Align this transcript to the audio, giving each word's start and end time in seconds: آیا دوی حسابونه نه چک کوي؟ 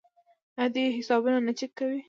آیا 0.57 0.67
دوی 0.73 0.95
حسابونه 0.97 1.39
نه 1.47 1.53
چک 1.59 1.71
کوي؟ 1.77 1.97